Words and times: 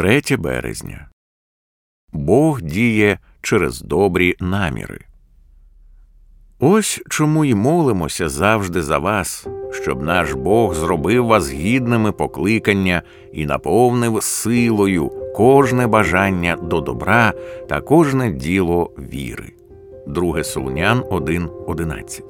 3 0.00 0.36
березня. 0.36 1.08
Бог 2.12 2.62
діє 2.62 3.18
через 3.42 3.80
добрі 3.80 4.36
наміри. 4.40 5.00
Ось 6.58 7.02
чому 7.10 7.44
й 7.44 7.54
молимося 7.54 8.28
завжди 8.28 8.82
за 8.82 8.98
вас, 8.98 9.46
щоб 9.70 10.02
наш 10.02 10.32
Бог 10.32 10.74
зробив 10.74 11.26
вас 11.26 11.52
гідними 11.52 12.12
покликання 12.12 13.02
і 13.32 13.46
наповнив 13.46 14.22
силою 14.22 15.32
кожне 15.36 15.86
бажання 15.86 16.56
до 16.56 16.80
добра 16.80 17.32
та 17.68 17.80
кожне 17.80 18.30
діло 18.30 18.90
віри. 18.98 19.52
2 20.06 20.44
Солунян 20.44 21.00
1.11 21.00 22.20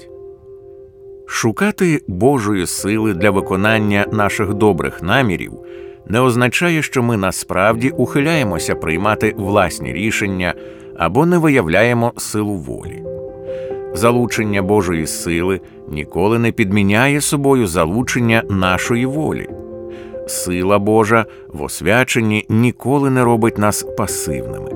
Шукати 1.26 2.02
Божої 2.08 2.66
сили 2.66 3.14
для 3.14 3.30
виконання 3.30 4.06
наших 4.12 4.54
добрих 4.54 5.02
намірів 5.02 5.52
не 6.06 6.20
означає, 6.20 6.82
що 6.82 7.02
ми 7.02 7.16
насправді 7.16 7.90
ухиляємося 7.90 8.74
приймати 8.74 9.34
власні 9.36 9.92
рішення 9.92 10.54
або 10.98 11.26
не 11.26 11.38
виявляємо 11.38 12.12
силу 12.16 12.54
волі. 12.54 13.02
Залучення 13.94 14.62
Божої 14.62 15.06
сили 15.06 15.60
ніколи 15.88 16.38
не 16.38 16.52
підміняє 16.52 17.20
собою 17.20 17.66
залучення 17.66 18.42
нашої 18.48 19.06
волі. 19.06 19.48
Сила 20.26 20.78
Божа 20.78 21.26
в 21.48 21.62
освяченні 21.62 22.46
ніколи 22.48 23.10
не 23.10 23.24
робить 23.24 23.58
нас 23.58 23.82
пасивними. 23.82 24.70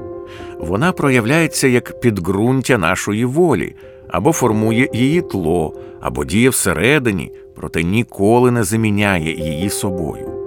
Вона 0.59 0.93
проявляється 0.93 1.69
як 1.69 2.01
підґрунтя 2.01 2.79
нашої 2.79 3.25
волі, 3.25 3.75
або 4.09 4.33
формує 4.33 4.89
її 4.93 5.21
тло, 5.21 5.75
або 6.01 6.25
діє 6.25 6.49
всередині, 6.49 7.33
проте 7.55 7.83
ніколи 7.83 8.51
не 8.51 8.65
заміняє 8.65 9.35
її 9.35 9.71
собою. 9.71 10.44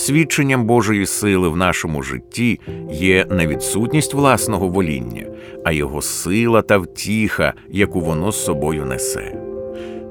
Свідченням 0.00 0.64
Божої 0.64 1.06
сили 1.06 1.48
в 1.48 1.56
нашому 1.56 2.02
житті 2.02 2.60
є 2.90 3.26
не 3.30 3.46
відсутність 3.46 4.14
власного 4.14 4.68
воління, 4.68 5.26
а 5.64 5.72
його 5.72 6.02
сила 6.02 6.62
та 6.62 6.78
втіха, 6.78 7.54
яку 7.70 8.00
воно 8.00 8.32
з 8.32 8.44
собою 8.44 8.84
несе. 8.84 9.34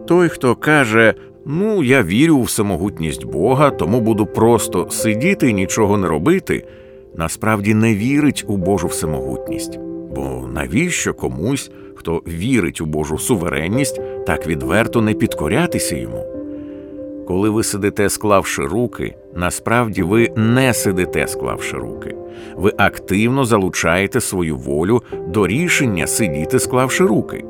Той, 0.07 0.29
хто 0.29 0.55
каже, 0.55 1.13
ну, 1.45 1.83
я 1.83 2.03
вірю 2.03 2.41
в 2.41 2.49
самогутність 2.49 3.25
Бога, 3.25 3.71
тому 3.71 4.01
буду 4.01 4.25
просто 4.25 4.87
сидіти 4.89 5.49
і 5.49 5.53
нічого 5.53 5.97
не 5.97 6.07
робити, 6.07 6.65
насправді 7.15 7.73
не 7.73 7.95
вірить 7.95 8.45
у 8.47 8.57
Божу 8.57 8.87
всемогутність. 8.87 9.79
Бо 10.15 10.49
навіщо 10.53 11.13
комусь, 11.13 11.71
хто 11.95 12.21
вірить 12.27 12.81
у 12.81 12.85
Божу 12.85 13.17
суверенність, 13.17 14.01
так 14.25 14.47
відверто 14.47 15.01
не 15.01 15.13
підкорятися 15.13 15.95
йому? 15.95 16.38
Коли 17.29 17.49
ви 17.49 17.63
сидите, 17.63 18.09
склавши 18.09 18.65
руки, 18.65 19.15
насправді 19.35 20.03
ви 20.03 20.29
не 20.35 20.73
сидите, 20.73 21.27
склавши 21.27 21.77
руки. 21.77 22.15
Ви 22.55 22.73
активно 22.77 23.45
залучаєте 23.45 24.21
свою 24.21 24.57
волю 24.57 25.03
до 25.27 25.47
рішення 25.47 26.07
сидіти, 26.07 26.59
склавши 26.59 27.05
руки. 27.05 27.45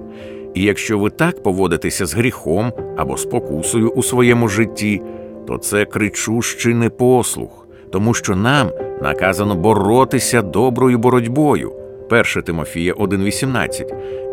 І 0.53 0.63
якщо 0.63 0.99
ви 0.99 1.09
так 1.09 1.43
поводитеся 1.43 2.05
з 2.05 2.13
гріхом 2.13 2.73
або 2.97 3.17
спокусою 3.17 3.89
у 3.89 4.03
своєму 4.03 4.47
житті, 4.47 5.01
то 5.47 5.57
це 5.57 5.85
кричущий 5.85 6.73
непослух, 6.73 7.67
тому 7.91 8.13
що 8.13 8.35
нам 8.35 8.69
наказано 9.01 9.55
боротися 9.55 10.41
доброю 10.41 10.97
боротьбою. 10.97 11.78
1 12.09 12.43
Тимофія 12.43 12.93
1,18, 12.93 13.85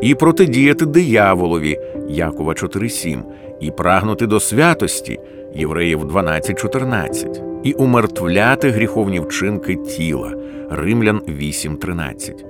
і 0.02 0.14
протидіяти 0.14 0.86
дияволові 0.86 1.78
Якова 2.08 2.52
4,7, 2.52 3.22
і 3.60 3.70
прагнути 3.70 4.26
до 4.26 4.40
святості 4.40 5.20
Євреїв 5.54 6.04
12,14, 6.04 7.60
і 7.62 7.72
умертвляти 7.72 8.70
гріховні 8.70 9.20
вчинки 9.20 9.76
тіла 9.76 10.34
Римлян 10.70 11.18
8,13. 11.18 12.44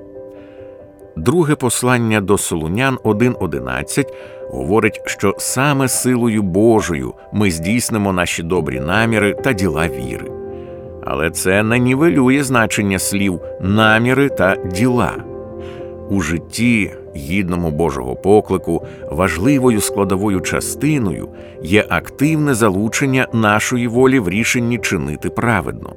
Друге 1.16 1.54
послання 1.54 2.20
до 2.20 2.38
Солунян 2.38 2.98
1.11 3.04 4.06
говорить, 4.50 5.00
що 5.04 5.34
саме 5.38 5.88
силою 5.88 6.42
Божою 6.42 7.14
ми 7.32 7.50
здійснимо 7.50 8.12
наші 8.12 8.42
добрі 8.42 8.80
наміри 8.80 9.34
та 9.44 9.52
діла 9.52 9.88
віри. 9.88 10.35
Але 11.06 11.30
це 11.30 11.62
не 11.62 11.78
нівелює 11.78 12.42
значення 12.42 12.98
слів 12.98 13.40
наміри 13.60 14.28
та 14.28 14.56
діла. 14.56 15.12
У 16.10 16.20
житті, 16.20 16.90
гідному 17.16 17.70
Божого 17.70 18.16
поклику, 18.16 18.82
важливою 19.10 19.80
складовою 19.80 20.40
частиною 20.40 21.28
є 21.62 21.84
активне 21.88 22.54
залучення 22.54 23.26
нашої 23.32 23.88
волі 23.88 24.18
в 24.18 24.28
рішенні 24.28 24.78
чинити 24.78 25.30
праведно. 25.30 25.92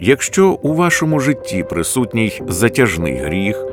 Якщо 0.00 0.50
у 0.62 0.74
вашому 0.74 1.20
житті 1.20 1.64
присутній 1.70 2.42
затяжний 2.48 3.16
гріх, 3.16 3.64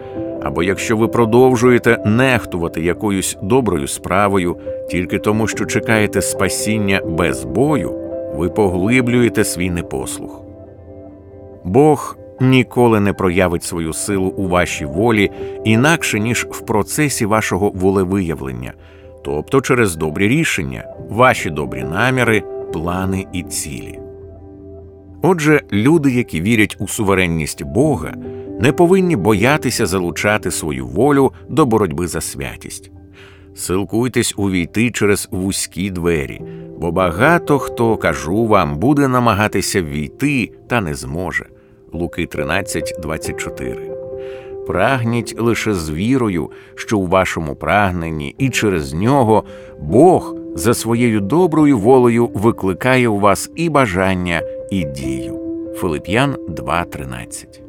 або 0.43 0.63
якщо 0.63 0.97
ви 0.97 1.07
продовжуєте 1.07 2.03
нехтувати 2.05 2.81
якоюсь 2.81 3.37
доброю 3.41 3.87
справою 3.87 4.57
тільки 4.91 5.19
тому, 5.19 5.47
що 5.47 5.65
чекаєте 5.65 6.21
спасіння 6.21 7.01
без 7.05 7.43
бою, 7.43 7.93
ви 8.35 8.49
поглиблюєте 8.49 9.43
свій 9.43 9.69
непослух. 9.69 10.44
Бог 11.65 12.17
ніколи 12.41 12.99
не 12.99 13.13
проявить 13.13 13.63
свою 13.63 13.93
силу 13.93 14.27
у 14.27 14.47
вашій 14.47 14.85
волі 14.85 15.31
інакше, 15.63 16.19
ніж 16.19 16.47
в 16.51 16.61
процесі 16.61 17.25
вашого 17.25 17.69
волевиявлення, 17.69 18.73
тобто 19.23 19.61
через 19.61 19.95
добрі 19.95 20.27
рішення, 20.27 20.83
ваші 21.09 21.49
добрі 21.49 21.83
наміри, 21.83 22.43
плани 22.73 23.25
і 23.33 23.43
цілі. 23.43 23.99
Отже, 25.21 25.61
люди, 25.71 26.11
які 26.11 26.41
вірять 26.41 26.77
у 26.79 26.87
суверенність 26.87 27.63
Бога, 27.63 28.13
не 28.59 28.71
повинні 28.71 29.15
боятися 29.15 29.85
залучати 29.85 30.51
свою 30.51 30.87
волю 30.87 31.31
до 31.49 31.65
боротьби 31.65 32.07
за 32.07 32.21
святість. 32.21 32.91
Силкуйтесь 33.55 34.33
увійти 34.37 34.91
через 34.91 35.29
вузькі 35.31 35.91
двері, 35.91 36.41
бо 36.79 36.91
багато 36.91 37.59
хто, 37.59 37.97
кажу 37.97 38.45
вам, 38.45 38.77
буде 38.77 39.07
намагатися 39.07 39.81
війти 39.81 40.51
та 40.67 40.81
не 40.81 40.93
зможе. 40.93 41.45
Луки 41.95 42.25
13, 42.25 42.95
24. 43.01 43.91
Прагніть 44.67 45.39
лише 45.39 45.73
з 45.73 45.89
вірою, 45.89 46.51
що 46.75 46.99
у 46.99 47.07
вашому 47.07 47.55
прагненні, 47.55 48.35
і 48.37 48.49
через 48.49 48.93
нього 48.93 49.43
Бог 49.79 50.35
за 50.55 50.73
своєю 50.73 51.21
доброю 51.21 51.77
волею 51.77 52.27
викликає 52.33 53.07
у 53.07 53.19
вас 53.19 53.51
і 53.55 53.69
бажання, 53.69 54.41
і 54.71 54.83
дію. 54.83 55.39
Филип'ян 55.75 56.35
2.13 56.49 57.64